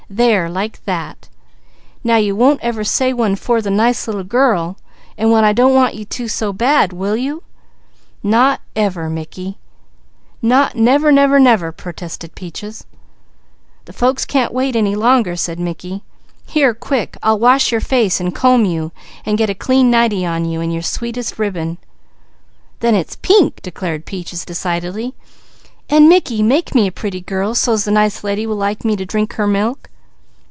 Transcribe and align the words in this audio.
There, 0.13 0.49
like 0.49 0.83
that! 0.83 1.29
Now 2.03 2.17
you 2.17 2.35
won't 2.35 2.59
ever 2.61 2.83
say 2.83 3.13
one 3.13 3.37
'fore 3.37 3.61
the 3.61 3.71
nice 3.71 4.07
little 4.07 4.25
girl, 4.25 4.77
and 5.17 5.31
when 5.31 5.45
I 5.45 5.53
want 5.53 5.93
you 5.95 6.01
not 6.01 6.09
to 6.09 6.27
so 6.27 6.51
bad, 6.51 6.91
will 6.91 7.15
you?" 7.15 7.43
"Not 8.21 8.59
never 8.75 9.09
Mickey! 9.09 9.57
Not 10.41 10.75
never, 10.75 11.13
never, 11.13 11.39
never!" 11.39 11.73
"The 11.73 12.83
folks 13.93 14.25
can't 14.25 14.51
wait 14.53 14.75
any 14.75 14.95
longer," 14.95 15.37
said 15.37 15.57
Mickey. 15.61 16.03
"Here 16.45 16.73
quick, 16.73 17.15
I'll 17.23 17.39
wash 17.39 17.71
your 17.71 17.79
face 17.79 18.19
and 18.19 18.35
comb 18.35 18.65
you, 18.65 18.91
and 19.25 19.37
get 19.37 19.49
a 19.49 19.55
clean 19.55 19.89
nightie 19.89 20.25
on 20.25 20.43
you, 20.43 20.59
and 20.59 20.73
your 20.73 20.83
sweetest 20.83 21.39
ribbon." 21.39 21.77
"Then 22.81 22.95
it's 22.95 23.15
pink," 23.15 23.61
declared 23.61 24.05
Peaches, 24.05 24.45
"an' 24.67 26.09
Mickey, 26.09 26.43
make 26.43 26.75
me 26.75 26.87
a 26.87 26.91
pretty 26.91 27.21
girl, 27.21 27.55
so's 27.55 27.85
the 27.85 27.91
nice 27.91 28.25
lady 28.25 28.45
will 28.45 28.57
like 28.57 28.83
me 28.83 28.97
to 28.97 29.05
drink 29.05 29.35
her 29.35 29.47
milk." 29.47 29.87